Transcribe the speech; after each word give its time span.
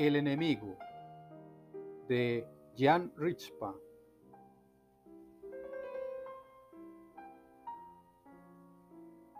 El 0.00 0.16
enemigo 0.16 0.78
de 2.08 2.46
Jan 2.74 3.12
Richpa. 3.18 3.74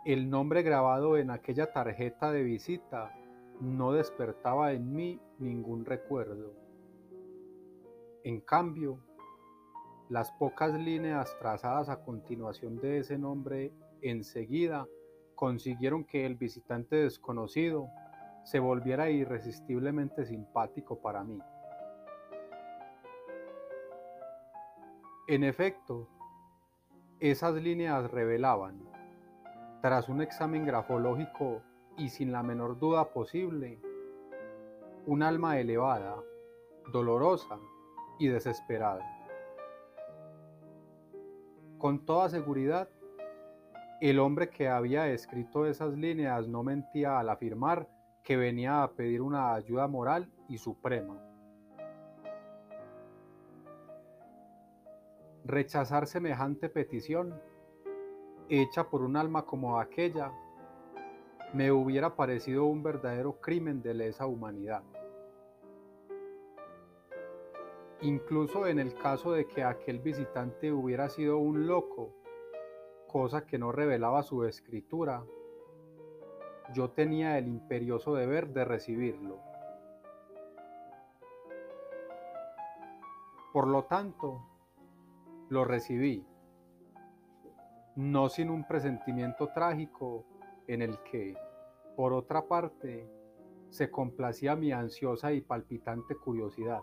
El 0.05 0.29
nombre 0.29 0.61
grabado 0.61 1.17
en 1.17 1.31
aquella 1.31 1.73
tarjeta 1.73 2.31
de 2.31 2.43
visita 2.43 3.11
no 3.63 3.93
despertaba 3.93 4.75
en 4.75 4.93
mí 4.93 5.19
ningún 5.39 5.87
recuerdo. 5.87 6.53
En 8.23 8.43
cambio, 8.43 9.01
las 10.11 10.31
pocas 10.33 10.75
líneas 10.75 11.35
trazadas 11.39 11.89
a 11.89 12.05
continuación 12.05 12.79
de 12.83 12.99
ese 12.99 13.17
nombre 13.17 13.73
enseguida 14.03 14.87
consiguieron 15.35 16.05
que 16.05 16.27
el 16.27 16.35
visitante 16.35 16.97
desconocido 16.97 17.89
se 18.45 18.59
volviera 18.59 19.11
irresistiblemente 19.11 20.25
simpático 20.25 21.01
para 21.01 21.23
mí. 21.23 21.41
En 25.29 25.45
efecto, 25.45 26.09
esas 27.21 27.55
líneas 27.55 28.11
revelaban, 28.11 28.81
tras 29.81 30.09
un 30.09 30.23
examen 30.23 30.65
grafológico 30.65 31.63
y 31.97 32.09
sin 32.09 32.33
la 32.33 32.43
menor 32.43 32.79
duda 32.79 33.13
posible, 33.13 33.79
un 35.07 35.23
alma 35.23 35.59
elevada, 35.59 36.17
dolorosa 36.93 37.59
y 38.19 38.29
desesperada. 38.29 39.07
Con 41.79 42.05
toda 42.05 42.29
seguridad, 42.29 42.89
el 44.01 44.19
hombre 44.19 44.51
que 44.51 44.69
había 44.69 45.09
escrito 45.09 45.67
esas 45.67 45.93
líneas 45.93 46.49
no 46.49 46.63
mentía 46.63 47.19
al 47.19 47.29
afirmar 47.29 47.89
que 48.31 48.37
venía 48.37 48.85
a 48.85 48.93
pedir 48.93 49.23
una 49.23 49.55
ayuda 49.55 49.89
moral 49.89 50.31
y 50.49 50.57
suprema. 50.57 51.21
Rechazar 55.45 56.07
semejante 56.07 56.69
petición, 56.69 57.35
hecha 58.49 58.89
por 58.89 59.03
un 59.03 59.17
alma 59.17 59.47
como 59.47 59.81
aquella, 59.81 60.31
me 61.53 61.73
hubiera 61.73 62.15
parecido 62.15 62.67
un 62.67 62.85
verdadero 62.85 63.41
crimen 63.41 63.83
de 63.83 63.95
lesa 63.95 64.27
humanidad. 64.27 64.85
Incluso 68.01 68.69
en 68.69 68.79
el 68.79 68.95
caso 68.95 69.33
de 69.33 69.49
que 69.49 69.65
aquel 69.65 69.99
visitante 69.99 70.71
hubiera 70.71 71.09
sido 71.09 71.39
un 71.39 71.67
loco, 71.67 72.15
cosa 73.09 73.45
que 73.45 73.59
no 73.59 73.73
revelaba 73.73 74.23
su 74.23 74.45
escritura, 74.45 75.25
yo 76.73 76.91
tenía 76.91 77.39
el 77.39 77.49
imperioso 77.49 78.15
deber 78.15 78.49
de 78.53 78.65
recibirlo. 78.65 79.39
Por 83.53 83.67
lo 83.67 83.85
tanto, 83.85 84.41
lo 85.49 85.65
recibí, 85.65 86.25
no 87.97 88.29
sin 88.29 88.51
un 88.51 88.67
presentimiento 88.67 89.49
trágico 89.49 90.25
en 90.69 90.83
el 90.83 91.03
que, 91.03 91.37
por 91.97 92.13
otra 92.13 92.47
parte, 92.47 93.11
se 93.71 93.91
complacía 93.91 94.55
mi 94.55 94.71
ansiosa 94.73 95.33
y 95.33 95.41
palpitante 95.41 96.15
curiosidad. 96.15 96.81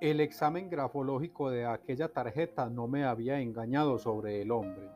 El 0.00 0.20
examen 0.20 0.70
grafológico 0.70 1.50
de 1.50 1.66
aquella 1.66 2.12
tarjeta 2.12 2.70
no 2.70 2.86
me 2.86 3.04
había 3.04 3.40
engañado 3.40 3.98
sobre 3.98 4.40
el 4.40 4.52
hombre. 4.52 4.88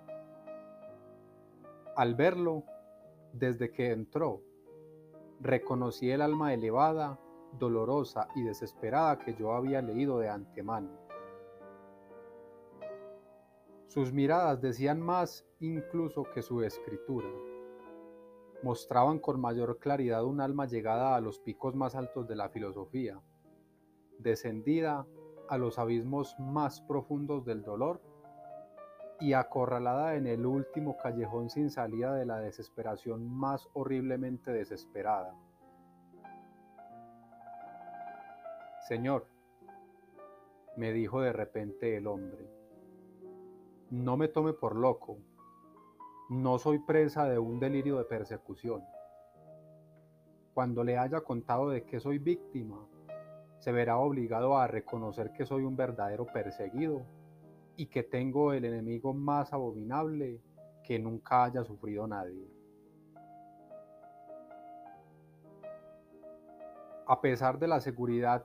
Al 1.97 2.15
verlo, 2.15 2.63
desde 3.33 3.73
que 3.73 3.91
entró, 3.91 4.43
reconocí 5.41 6.09
el 6.09 6.23
alma 6.23 6.55
elevada, 6.55 7.19
dolorosa 7.59 8.29
y 8.37 8.43
desesperada 8.43 9.19
que 9.19 9.35
yo 9.35 9.55
había 9.55 9.83
leído 9.83 10.21
de 10.21 10.29
antemano. 10.29 10.91
Sus 13.89 14.13
miradas 14.13 14.61
decían 14.61 15.01
más 15.01 15.45
incluso 15.59 16.23
que 16.33 16.43
su 16.43 16.63
escritura. 16.63 17.29
Mostraban 18.63 19.19
con 19.19 19.41
mayor 19.41 19.81
claridad 19.81 20.25
un 20.25 20.41
alma 20.41 20.67
llegada 20.67 21.17
a 21.17 21.21
los 21.21 21.41
picos 21.41 21.75
más 21.75 21.97
altos 21.97 22.29
de 22.29 22.37
la 22.37 22.49
filosofía, 22.51 23.21
descendida 24.23 25.07
a 25.49 25.59
los 25.59 25.79
abismos 25.79 26.39
más 26.39 26.81
profundos 26.81 27.45
del 27.45 27.63
dolor 27.63 28.01
y 29.21 29.35
acorralada 29.35 30.17
en 30.17 30.27
el 30.27 30.47
último 30.47 30.97
callejón 30.97 31.51
sin 31.51 31.71
salida 31.71 32.15
de 32.15 32.27
la 32.27 32.41
desesperación 32.41 33.29
más 33.29 33.69
horriblemente 33.73 34.53
desesperada. 34.53 35.35
Señor, 38.89 39.27
me 40.77 40.93
dijo 40.93 41.21
de 41.21 41.33
repente 41.33 41.97
el 41.97 42.07
hombre, 42.07 42.51
no 43.91 44.17
me 44.17 44.29
tome 44.29 44.55
por 44.55 44.75
loco, 44.75 45.19
no 46.31 46.59
soy 46.59 46.79
presa 46.79 47.27
de 47.27 47.39
un 47.39 47.61
delirio 47.61 47.99
de 47.99 48.05
persecución. 48.05 48.83
Cuando 50.55 50.83
le 50.83 50.99
haya 50.99 51.21
contado 51.21 51.69
de 51.69 51.85
que 51.85 52.01
soy 52.01 52.19
víctima, 52.19 52.87
se 53.63 53.71
verá 53.71 53.97
obligado 53.97 54.59
a 54.59 54.67
reconocer 54.67 55.33
que 55.33 55.47
soy 55.47 55.63
un 55.63 55.77
verdadero 55.77 56.27
perseguido 56.27 57.07
y 57.77 57.87
que 57.87 58.03
tengo 58.03 58.53
el 58.53 58.65
enemigo 58.65 59.15
más 59.15 59.53
abominable 59.53 60.41
que 60.83 60.99
nunca 60.99 61.45
haya 61.45 61.63
sufrido 61.63 62.09
nadie. 62.09 62.45
A 67.07 67.21
pesar 67.21 67.61
de 67.61 67.69
la 67.69 67.81
seguridad 67.81 68.45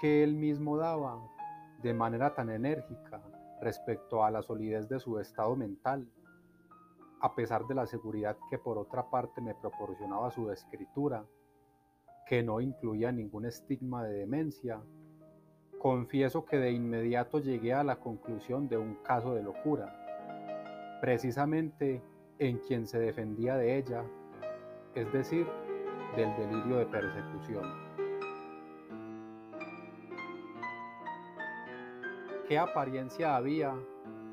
que 0.00 0.22
él 0.22 0.36
mismo 0.36 0.76
daba 0.76 1.18
de 1.82 1.92
manera 1.92 2.32
tan 2.32 2.48
enérgica 2.48 3.20
respecto 3.60 4.22
a 4.22 4.30
la 4.30 4.40
solidez 4.42 4.88
de 4.88 5.00
su 5.00 5.18
estado 5.18 5.56
mental, 5.56 6.08
a 7.20 7.34
pesar 7.34 7.66
de 7.66 7.74
la 7.74 7.88
seguridad 7.88 8.36
que 8.48 8.58
por 8.58 8.78
otra 8.78 9.10
parte 9.10 9.40
me 9.40 9.56
proporcionaba 9.56 10.30
su 10.30 10.48
escritura, 10.52 11.26
que 12.26 12.42
no 12.42 12.60
incluía 12.60 13.12
ningún 13.12 13.46
estigma 13.46 14.04
de 14.04 14.18
demencia, 14.18 14.80
confieso 15.78 16.44
que 16.44 16.56
de 16.56 16.72
inmediato 16.72 17.40
llegué 17.40 17.74
a 17.74 17.84
la 17.84 17.96
conclusión 17.96 18.68
de 18.68 18.78
un 18.78 18.94
caso 19.02 19.34
de 19.34 19.42
locura, 19.42 20.98
precisamente 21.00 22.02
en 22.38 22.58
quien 22.58 22.86
se 22.86 22.98
defendía 22.98 23.56
de 23.56 23.76
ella, 23.76 24.02
es 24.94 25.12
decir, 25.12 25.46
del 26.16 26.34
delirio 26.36 26.76
de 26.78 26.86
persecución. 26.86 27.84
¿Qué 32.48 32.58
apariencia 32.58 33.36
había, 33.36 33.74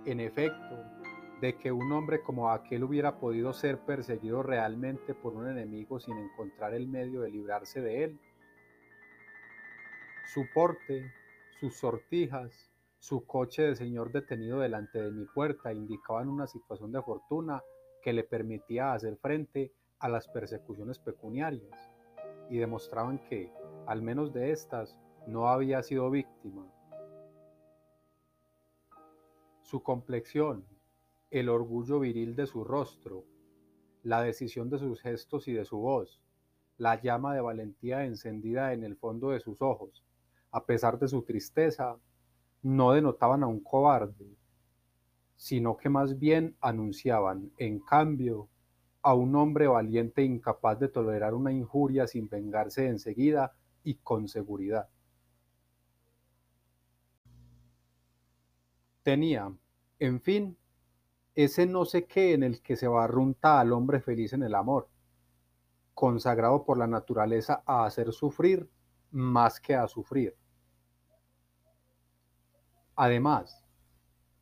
en 0.06 0.19
efecto, 0.19 1.00
de 1.41 1.57
que 1.57 1.72
un 1.72 1.91
hombre 1.91 2.22
como 2.22 2.52
aquel 2.52 2.84
hubiera 2.84 3.19
podido 3.19 3.52
ser 3.52 3.79
perseguido 3.79 4.44
realmente 4.44 5.16
por 5.16 5.34
un 5.34 5.47
enemigo 5.47 6.00
sin 6.00 6.16
encontrar 6.18 6.75
el 6.75 6.88
medio 6.88 7.22
de 7.22 7.31
librarse 7.31 7.81
de 7.81 8.03
él. 8.03 8.19
Su 10.31 10.46
porte, 10.53 11.12
sus 11.59 11.75
sortijas, 11.75 12.72
su 13.00 13.25
coche 13.25 13.63
de 13.63 13.75
señor 13.75 14.12
detenido 14.12 14.59
delante 14.59 15.02
de 15.02 15.12
mi 15.12 15.25
puerta 15.25 15.74
indicaban 15.74 16.29
una 16.29 16.46
situación 16.46 16.91
de 16.91 17.02
fortuna 17.02 17.63
que 18.03 18.13
le 18.13 18.23
permitía 18.23 18.94
hacer 18.94 19.18
frente 19.18 19.73
a 19.97 20.09
las 20.09 20.28
persecuciones 20.28 21.00
pecuniarias 21.00 21.91
y 22.52 22.58
demostraban 22.58 23.18
que, 23.18 23.52
al 23.88 24.03
menos 24.03 24.31
de 24.31 24.52
estas, 24.52 24.96
no 25.25 25.47
había 25.47 25.82
sido 25.82 26.11
víctima. 26.11 26.67
Su 29.61 29.82
complexión, 29.82 30.66
el 31.31 31.47
orgullo 31.47 31.99
viril 31.99 32.35
de 32.35 32.45
su 32.45 32.63
rostro, 32.66 33.23
la 34.03 34.22
decisión 34.22 34.69
de 34.69 34.78
sus 34.78 35.01
gestos 35.01 35.47
y 35.47 35.53
de 35.53 35.63
su 35.63 35.78
voz, 35.78 36.22
la 36.78 37.01
llama 37.01 37.33
de 37.33 37.41
valentía 37.41 38.05
encendida 38.05 38.73
en 38.73 38.83
el 38.83 38.97
fondo 38.97 39.29
de 39.29 39.39
sus 39.39 39.61
ojos, 39.61 40.03
a 40.51 40.66
pesar 40.66 40.99
de 40.99 41.07
su 41.07 41.23
tristeza, 41.23 41.97
no 42.63 42.91
denotaban 42.91 43.43
a 43.43 43.47
un 43.47 43.61
cobarde, 43.61 44.35
sino 45.37 45.78
que 45.78 45.89
más 45.89 46.19
bien 46.19 46.57
anunciaban, 46.59 47.51
en 47.57 47.79
cambio, 47.79 48.49
a 49.01 49.16
un 49.16 49.35
hombre 49.35 49.67
valiente 49.67 50.23
incapaz 50.23 50.79
de 50.79 50.89
tolerar 50.89 51.34
una 51.34 51.51
injuria 51.51 52.07
sin 52.07 52.27
vengarse 52.27 52.87
enseguida 52.87 53.55
y 53.84 53.95
con 53.95 54.27
seguridad. 54.27 54.89
Tenía, 59.01 59.51
en 59.97 60.22
fin, 60.22 60.57
ese 61.35 61.66
no 61.66 61.85
sé 61.85 62.05
qué 62.05 62.33
en 62.33 62.43
el 62.43 62.61
que 62.61 62.75
se 62.75 62.87
barrunta 62.87 63.59
al 63.59 63.72
hombre 63.73 64.01
feliz 64.01 64.33
en 64.33 64.43
el 64.43 64.55
amor, 64.55 64.89
consagrado 65.93 66.66
por 66.66 66.78
la 66.78 66.87
naturaleza 66.87 67.63
a 67.66 67.85
hacer 67.85 68.11
sufrir 68.11 68.69
más 69.11 69.59
que 69.59 69.75
a 69.75 69.87
sufrir. 69.87 70.35
Además, 72.95 73.63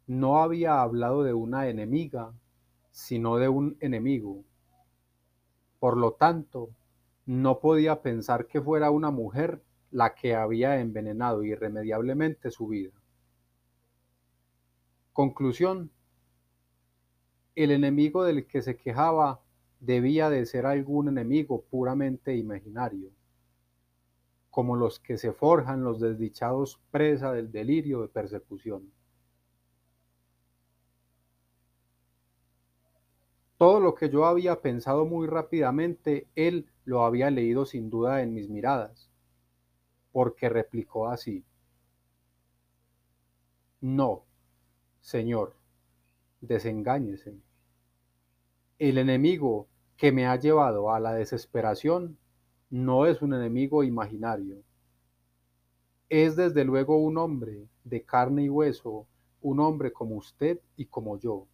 no 0.08 0.42
había 0.42 0.82
hablado 0.82 1.24
de 1.24 1.34
una 1.34 1.68
enemiga, 1.68 2.34
sino 2.92 3.38
de 3.38 3.48
un 3.48 3.78
enemigo. 3.80 4.44
Por 5.80 5.98
lo 5.98 6.14
tanto, 6.14 6.72
no 7.26 7.60
podía 7.60 8.02
pensar 8.02 8.48
que 8.48 8.62
fuera 8.62 8.90
una 8.90 9.12
mujer 9.12 9.64
la 9.92 10.16
que 10.16 10.36
había 10.36 10.80
envenenado 10.80 11.44
irremediablemente 11.44 12.52
su 12.52 12.68
vida. 12.68 12.92
Conclusión. 15.14 15.92
El 17.60 17.72
enemigo 17.72 18.24
del 18.24 18.48
que 18.48 18.62
se 18.62 18.78
quejaba 18.78 19.42
debía 19.82 20.30
de 20.30 20.46
ser 20.46 20.66
algún 20.66 21.10
enemigo 21.10 21.66
puramente 21.70 22.34
imaginario, 22.38 23.12
como 24.50 24.78
los 24.78 25.02
que 25.02 25.18
se 25.18 25.34
forjan 25.34 25.84
los 25.84 26.00
desdichados 26.00 26.80
presa 26.90 27.34
del 27.34 27.52
delirio 27.52 28.02
de 28.02 28.08
persecución. 28.08 28.90
Todo 33.58 33.82
lo 33.82 33.94
que 33.94 34.10
yo 34.10 34.26
había 34.26 34.62
pensado 34.62 35.06
muy 35.06 35.28
rápidamente, 35.28 36.30
él 36.36 36.72
lo 36.86 37.04
había 37.04 37.30
leído 37.30 37.66
sin 37.66 37.90
duda 37.90 38.24
en 38.24 38.34
mis 38.34 38.48
miradas, 38.48 39.10
porque 40.14 40.48
replicó 40.48 41.10
así. 41.10 41.44
No, 43.82 44.24
Señor, 45.02 45.58
desengáñese. 46.40 47.49
El 48.80 48.98
enemigo 48.98 49.68
que 49.98 50.12
me 50.12 50.26
ha 50.26 50.36
llevado 50.38 50.92
a 50.92 51.00
la 51.00 51.14
desesperación 51.14 52.18
no 52.72 53.06
es 53.06 53.22
un 53.22 53.34
enemigo 53.34 53.84
imaginario. 53.84 54.64
Es 56.10 56.36
desde 56.36 56.66
luego 56.66 56.98
un 56.98 57.18
hombre 57.18 57.68
de 57.84 58.04
carne 58.04 58.46
y 58.46 58.50
hueso, 58.50 59.08
un 59.42 59.60
hombre 59.60 59.94
como 59.94 60.16
usted 60.16 60.60
y 60.76 60.86
como 60.86 61.20
yo 61.20 61.48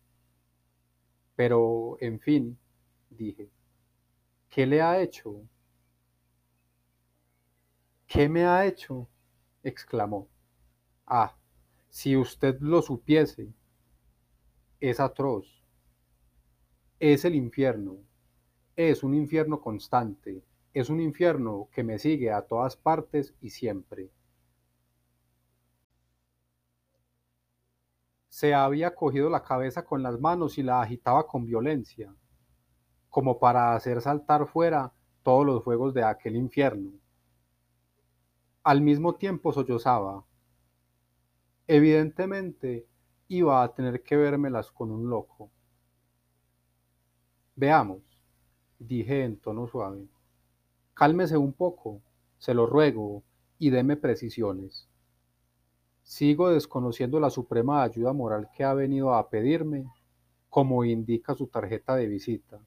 pero, 1.35 1.97
en 1.99 2.19
fin, 2.19 2.57
dije, 3.09 3.49
¿qué 4.49 4.65
le 4.65 4.81
ha 4.81 5.01
hecho? 5.01 5.43
¿Qué 8.07 8.29
me 8.29 8.45
ha 8.45 8.65
hecho? 8.65 9.09
exclamó. 9.63 10.29
Ah, 11.05 11.35
si 11.89 12.15
usted 12.15 12.57
lo 12.61 12.81
supiese, 12.81 13.53
es 14.79 14.99
atroz. 14.99 15.54
Es 16.99 17.25
el 17.25 17.35
infierno. 17.35 17.97
Es 18.75 19.03
un 19.03 19.13
infierno 19.13 19.61
constante. 19.61 20.43
Es 20.73 20.89
un 20.89 20.99
infierno 20.99 21.69
que 21.71 21.83
me 21.83 21.99
sigue 21.99 22.31
a 22.31 22.41
todas 22.41 22.75
partes 22.75 23.33
y 23.41 23.49
siempre. 23.49 24.11
se 28.35 28.53
había 28.53 28.93
cogido 28.93 29.29
la 29.29 29.43
cabeza 29.43 29.85
con 29.85 30.03
las 30.03 30.19
manos 30.19 30.57
y 30.57 30.63
la 30.63 30.81
agitaba 30.81 31.25
con 31.25 31.45
violencia, 31.45 32.13
como 33.09 33.39
para 33.39 33.73
hacer 33.73 34.01
saltar 34.01 34.45
fuera 34.45 34.91
todos 35.23 35.45
los 35.45 35.63
fuegos 35.63 35.93
de 35.93 36.03
aquel 36.03 36.35
infierno. 36.35 36.91
Al 38.61 38.81
mismo 38.81 39.15
tiempo 39.15 39.53
sollozaba. 39.53 40.25
Evidentemente 41.65 42.85
iba 43.29 43.63
a 43.63 43.73
tener 43.73 44.03
que 44.03 44.17
vérmelas 44.17 44.69
con 44.69 44.91
un 44.91 45.09
loco. 45.09 45.49
Veamos, 47.57 48.01
dije 48.79 49.23
en 49.23 49.37
tono 49.37 49.65
suave. 49.65 50.09
Cálmese 50.93 51.37
un 51.37 51.53
poco, 51.53 52.01
se 52.37 52.53
lo 52.53 52.65
ruego, 52.65 53.23
y 53.57 53.69
deme 53.69 53.95
precisiones. 53.95 54.89
Sigo 56.03 56.49
desconociendo 56.49 57.17
la 57.21 57.29
suprema 57.29 57.81
ayuda 57.81 58.11
moral 58.11 58.49
que 58.53 58.65
ha 58.65 58.73
venido 58.73 59.13
a 59.13 59.29
pedirme, 59.29 59.89
como 60.49 60.83
indica 60.83 61.33
su 61.33 61.47
tarjeta 61.47 61.95
de 61.95 62.07
visita. 62.07 62.59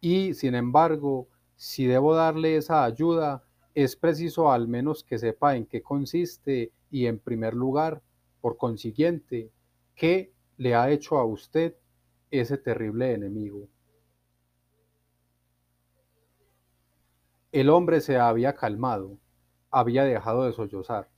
Y, 0.00 0.34
sin 0.34 0.54
embargo, 0.54 1.26
si 1.56 1.86
debo 1.86 2.14
darle 2.14 2.56
esa 2.56 2.84
ayuda, 2.84 3.42
es 3.74 3.96
preciso 3.96 4.52
al 4.52 4.68
menos 4.68 5.02
que 5.02 5.18
sepa 5.18 5.56
en 5.56 5.66
qué 5.66 5.82
consiste 5.82 6.70
y, 6.88 7.06
en 7.06 7.18
primer 7.18 7.54
lugar, 7.54 8.00
por 8.40 8.56
consiguiente, 8.56 9.50
qué 9.96 10.32
le 10.56 10.76
ha 10.76 10.90
hecho 10.90 11.18
a 11.18 11.24
usted 11.24 11.74
ese 12.40 12.56
terrible 12.56 13.12
enemigo. 13.12 13.68
El 17.52 17.68
hombre 17.68 18.00
se 18.00 18.16
había 18.16 18.54
calmado, 18.54 19.18
había 19.70 20.04
dejado 20.04 20.44
de 20.44 20.52
sollozar. 20.52 21.10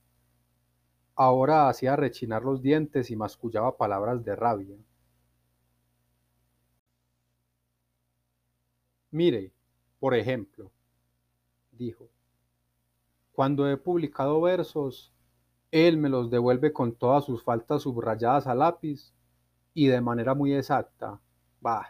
Ahora 1.15 1.69
hacía 1.69 1.95
rechinar 1.95 2.43
los 2.43 2.61
dientes 2.61 3.09
y 3.09 3.15
mascullaba 3.15 3.77
palabras 3.77 4.25
de 4.25 4.35
rabia. 4.35 4.75
Mire, 9.11 9.53
por 10.01 10.13
ejemplo, 10.13 10.69
dijo, 11.71 12.09
cuando 13.31 13.69
he 13.69 13.77
publicado 13.77 14.41
versos, 14.41 15.13
él 15.71 15.97
me 15.97 16.09
los 16.09 16.29
devuelve 16.29 16.73
con 16.73 16.93
todas 16.93 17.23
sus 17.23 17.41
faltas 17.41 17.83
subrayadas 17.83 18.47
a 18.47 18.55
lápiz 18.55 19.13
y 19.75 19.87
de 19.87 20.01
manera 20.01 20.33
muy 20.33 20.55
exacta. 20.55 21.21
Bah, 21.61 21.85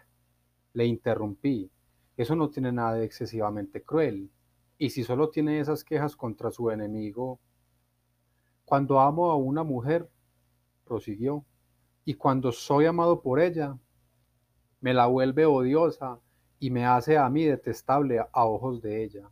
le 0.74 0.86
interrumpí. 0.86 1.72
Eso 2.18 2.36
no 2.36 2.50
tiene 2.50 2.72
nada 2.72 2.96
de 2.96 3.06
excesivamente 3.06 3.84
cruel. 3.84 4.32
Y 4.78 4.90
si 4.90 5.04
solo 5.04 5.30
tiene 5.30 5.60
esas 5.60 5.84
quejas 5.86 6.18
contra 6.18 6.52
su 6.52 6.72
enemigo, 6.72 7.40
cuando 8.66 9.00
amo 9.00 9.30
a 9.30 9.36
una 9.36 9.64
mujer, 9.64 10.10
prosiguió, 10.84 11.46
y 12.04 12.16
cuando 12.16 12.52
soy 12.52 12.88
amado 12.88 13.22
por 13.22 13.40
ella, 13.40 13.78
me 14.82 14.94
la 14.94 15.06
vuelve 15.06 15.46
odiosa 15.46 16.20
y 16.60 16.72
me 16.72 16.86
hace 16.86 17.18
a 17.18 17.30
mí 17.30 17.46
detestable 17.46 18.20
a 18.20 18.46
ojos 18.46 18.82
de 18.82 19.04
ella. 19.04 19.30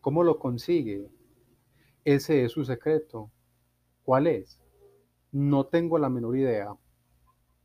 ¿Cómo 0.00 0.24
lo 0.24 0.38
consigue? 0.40 1.08
Ese 2.04 2.44
es 2.44 2.52
su 2.52 2.64
secreto. 2.64 3.30
¿Cuál 4.02 4.26
es? 4.26 4.60
No 5.38 5.66
tengo 5.66 5.98
la 5.98 6.08
menor 6.08 6.38
idea. 6.38 6.74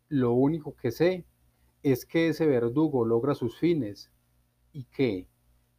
Lo 0.09 0.33
único 0.33 0.75
que 0.75 0.91
sé 0.91 1.25
es 1.83 2.05
que 2.05 2.27
ese 2.27 2.45
verdugo 2.45 3.05
logra 3.05 3.33
sus 3.33 3.57
fines 3.57 4.11
y 4.73 4.83
que, 4.83 5.29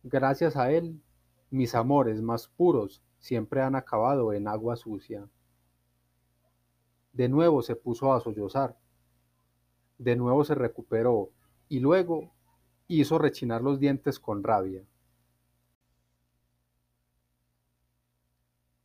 gracias 0.03 0.57
a 0.57 0.73
él, 0.73 1.03
mis 1.51 1.75
amores 1.75 2.23
más 2.23 2.49
puros 2.49 3.03
siempre 3.19 3.61
han 3.61 3.77
acabado 3.77 4.33
en 4.33 4.49
agua 4.49 4.77
sucia. 4.77 5.29
De 7.13 7.29
nuevo 7.29 7.61
se 7.61 7.77
puso 7.77 8.15
a 8.15 8.21
sollozar. 8.21 8.79
De 9.99 10.17
nuevo 10.17 10.45
se 10.45 10.55
recuperó 10.55 11.29
y 11.69 11.81
luego 11.81 12.33
hizo 12.89 13.19
rechinar 13.19 13.61
los 13.61 13.79
dientes 13.79 14.19
con 14.19 14.43
rabia. 14.43 14.83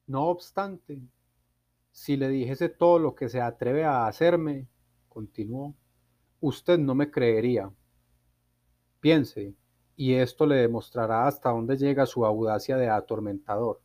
No 0.08 0.26
obstante, 0.26 1.00
si 1.98 2.18
le 2.18 2.30
dijese 2.30 2.70
todo 2.70 3.00
lo 3.00 3.16
que 3.16 3.28
se 3.28 3.42
atreve 3.42 3.84
a 3.84 4.06
hacerme, 4.06 4.68
continuó, 5.10 5.76
usted 6.40 6.78
no 6.78 6.94
me 6.94 7.10
creería. 7.10 7.72
Piense, 9.00 9.56
y 9.96 10.14
esto 10.14 10.46
le 10.46 10.58
demostrará 10.58 11.28
hasta 11.28 11.50
dónde 11.50 11.78
llega 11.78 12.06
su 12.06 12.26
audacia 12.26 12.78
de 12.78 12.90
atormentador 12.90 13.82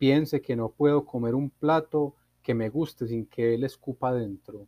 piense 0.00 0.40
que 0.40 0.56
no 0.56 0.70
puedo 0.70 1.04
comer 1.04 1.34
un 1.34 1.50
plato 1.50 2.16
que 2.42 2.54
me 2.54 2.70
guste 2.70 3.06
sin 3.06 3.26
que 3.26 3.54
él 3.54 3.64
escupa 3.64 4.14
dentro. 4.14 4.66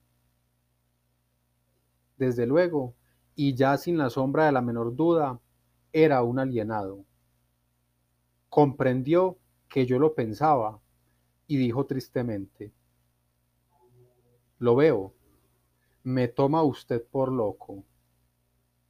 Desde 2.18 2.44
luego, 2.44 2.94
y 3.35 3.54
ya 3.54 3.78
sin 3.78 3.97
la 3.97 4.11
sombra 4.11 4.44
de 4.44 4.52
la 4.52 4.61
menor 4.61 4.94
duda, 4.94 5.40
era 5.90 6.23
un 6.23 6.38
alienado. 6.38 7.06
Comprendió 8.50 9.38
que 9.71 9.87
yo 9.87 9.99
lo 9.99 10.14
pensaba 10.14 10.82
y 11.54 11.56
dijo 11.56 11.87
tristemente, 11.87 12.73
Lo 14.59 14.76
veo, 14.76 15.12
me 16.04 16.28
toma 16.28 16.62
usted 16.62 17.04
por 17.04 17.30
loco. 17.32 17.85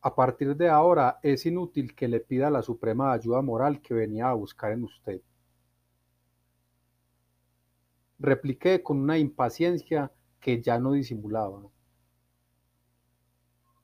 A 0.01 0.15
partir 0.15 0.57
de 0.57 0.69
ahora 0.69 1.19
es 1.23 1.47
inútil 1.47 1.95
que 1.95 2.09
le 2.09 2.21
pida 2.21 2.51
la 2.51 2.63
suprema 2.63 3.13
ayuda 3.13 3.41
moral 3.43 3.81
que 3.81 3.95
venía 3.95 4.29
a 4.29 4.35
buscar 4.35 4.73
en 4.73 4.85
usted 4.85 5.21
repliqué 8.23 8.83
con 8.83 8.99
una 8.99 9.19
impaciencia 9.19 10.13
que 10.41 10.63
ya 10.63 10.79
no 10.79 10.93
disimulaba. 10.93 11.63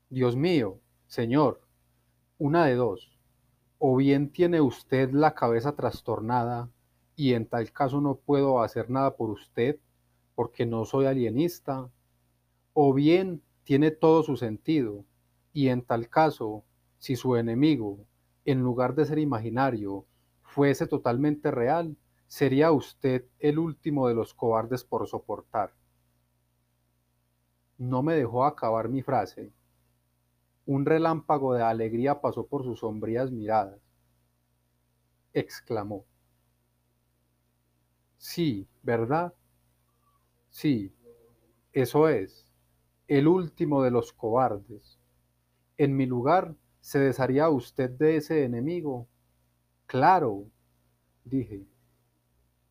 Dios 0.09 0.37
mío, 0.37 0.81
señor, 1.09 1.61
una 2.39 2.65
de 2.65 2.77
dos. 2.77 3.19
O 3.79 3.97
bien 3.97 4.31
tiene 4.31 4.61
usted 4.61 5.11
la 5.11 5.35
cabeza 5.35 5.75
trastornada 5.75 6.71
y 7.19 7.35
en 7.35 7.47
tal 7.47 7.73
caso 7.73 8.01
no 8.01 8.15
puedo 8.15 8.63
hacer 8.63 8.91
nada 8.91 9.17
por 9.17 9.31
usted 9.31 9.81
porque 10.37 10.65
no 10.65 10.85
soy 10.85 11.07
alienista, 11.07 11.91
o 12.75 12.95
bien 12.95 13.43
tiene 13.65 13.91
todo 13.91 14.23
su 14.23 14.37
sentido 14.37 15.05
y 15.53 15.67
en 15.67 15.83
tal 15.83 16.09
caso, 16.09 16.65
si 16.99 17.17
su 17.17 17.35
enemigo, 17.35 18.07
en 18.45 18.61
lugar 18.61 18.95
de 18.95 19.05
ser 19.05 19.19
imaginario, 19.19 20.07
fuese 20.43 20.87
totalmente 20.87 21.51
real, 21.51 21.97
sería 22.29 22.71
usted 22.71 23.25
el 23.41 23.59
último 23.59 24.07
de 24.07 24.15
los 24.15 24.33
cobardes 24.33 24.85
por 24.85 25.09
soportar. 25.09 25.73
No 27.79 28.05
me 28.05 28.15
dejó 28.15 28.45
acabar 28.45 28.89
mi 28.89 29.03
frase. 29.03 29.53
Un 30.67 30.87
relámpago 30.87 31.55
de 31.55 31.65
alegría 31.65 32.21
pasó 32.21 32.47
por 32.47 32.63
sus 32.63 32.79
sombrías 32.79 33.33
miradas. 33.33 33.81
Exclamó. 35.33 36.05
Sí, 38.19 38.69
¿verdad? 38.83 39.33
Sí, 40.51 40.93
eso 41.73 42.09
es, 42.09 42.47
el 43.07 43.29
último 43.29 43.83
de 43.83 43.91
los 43.91 44.13
cobardes. 44.13 44.99
En 45.77 45.97
mi 45.97 46.05
lugar, 46.07 46.57
¿se 46.81 46.99
desharía 46.99 47.49
usted 47.49 47.91
de 47.91 48.17
ese 48.17 48.45
enemigo? 48.45 49.07
Claro, 49.87 50.47
dije. 51.25 51.65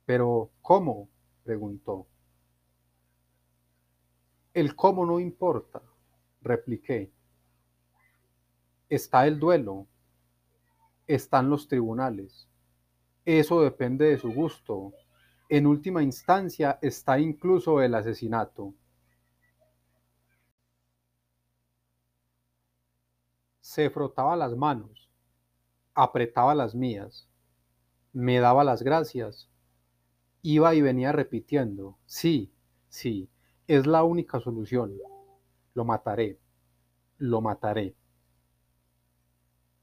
Pero, 0.05 0.51
¿cómo? 0.61 1.09
preguntó. 1.43 2.07
El 4.53 4.75
cómo 4.75 5.05
no 5.05 5.19
importa, 5.19 5.81
repliqué. 6.41 7.09
Está 8.89 9.27
el 9.27 9.39
duelo, 9.39 9.87
están 11.07 11.49
los 11.49 11.67
tribunales. 11.67 12.49
Eso 13.23 13.61
depende 13.61 14.05
de 14.05 14.17
su 14.17 14.33
gusto. 14.33 14.93
En 15.49 15.65
última 15.65 16.03
instancia 16.03 16.77
está 16.81 17.19
incluso 17.19 17.81
el 17.81 17.95
asesinato. 17.95 18.73
Se 23.61 23.89
frotaba 23.89 24.35
las 24.35 24.55
manos, 24.55 25.09
apretaba 25.93 26.53
las 26.55 26.75
mías, 26.75 27.27
me 28.13 28.39
daba 28.39 28.63
las 28.63 28.81
gracias, 28.81 29.49
iba 30.41 30.73
y 30.75 30.81
venía 30.81 31.11
repitiendo, 31.11 31.97
sí, 32.05 32.51
sí, 32.89 33.29
es 33.67 33.85
la 33.85 34.03
única 34.03 34.39
solución. 34.39 34.97
Lo 35.73 35.85
mataré. 35.85 36.39
Lo 37.17 37.41
mataré. 37.41 37.95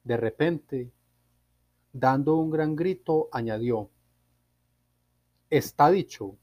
De 0.02 0.16
repente, 0.16 0.90
dando 1.92 2.36
un 2.36 2.50
gran 2.50 2.74
grito, 2.74 3.28
añadió, 3.30 3.90
Está 5.50 5.90
dicho, 5.90 6.36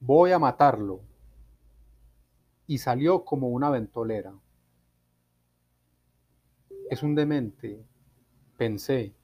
voy 0.00 0.32
a 0.32 0.38
matarlo. 0.38 1.00
Y 2.66 2.78
salió 2.78 3.24
como 3.24 3.48
una 3.48 3.70
ventolera. 3.70 4.34
Es 6.90 7.02
un 7.02 7.14
demente, 7.14 7.84
pensé, 8.56 9.14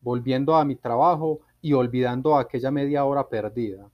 volviendo 0.00 0.54
a 0.54 0.64
mi 0.64 0.76
trabajo 0.76 1.40
y 1.60 1.72
olvidando 1.72 2.36
aquella 2.36 2.70
media 2.70 3.04
hora 3.04 3.28
perdida. 3.28 3.90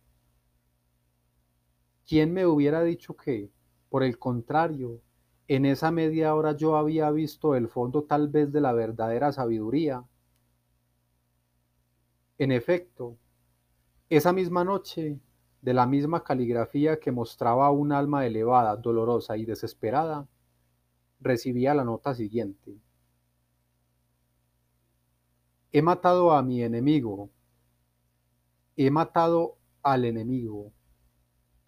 ¿Quién 2.06 2.34
me 2.34 2.44
hubiera 2.44 2.82
dicho 2.82 3.16
que, 3.16 3.50
por 3.88 4.02
el 4.02 4.18
contrario, 4.18 5.00
en 5.48 5.64
esa 5.64 5.90
media 5.90 6.34
hora 6.34 6.52
yo 6.52 6.76
había 6.76 7.10
visto 7.10 7.54
el 7.54 7.68
fondo 7.68 8.04
tal 8.04 8.28
vez 8.28 8.52
de 8.52 8.60
la 8.60 8.72
verdadera 8.72 9.32
sabiduría? 9.32 10.04
En 12.36 12.52
efecto, 12.52 13.16
esa 14.08 14.32
misma 14.32 14.64
noche, 14.64 15.18
de 15.62 15.74
la 15.74 15.86
misma 15.86 16.22
caligrafía 16.22 17.00
que 17.00 17.10
mostraba 17.10 17.70
un 17.70 17.92
alma 17.92 18.26
elevada, 18.26 18.76
dolorosa 18.76 19.36
y 19.36 19.44
desesperada, 19.44 20.28
recibía 21.20 21.74
la 21.74 21.84
nota 21.84 22.14
siguiente. 22.14 22.78
He 25.72 25.82
matado 25.82 26.32
a 26.32 26.42
mi 26.42 26.62
enemigo. 26.62 27.30
He 28.76 28.90
matado 28.90 29.56
al 29.82 30.04
enemigo 30.04 30.72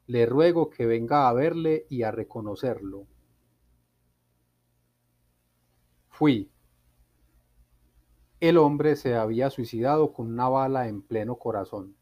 le 0.06 0.24
ruego 0.24 0.70
que 0.70 0.86
venga 0.86 1.28
a 1.28 1.32
verle 1.32 1.86
y 1.90 2.02
a 2.02 2.12
reconocerlo. 2.12 3.06
Fui. 6.08 6.50
El 8.38 8.56
hombre 8.58 8.96
se 8.96 9.16
había 9.16 9.50
suicidado 9.50 10.12
con 10.12 10.28
una 10.28 10.48
bala 10.48 10.88
en 10.88 11.02
pleno 11.02 11.36
corazón. 11.36 11.96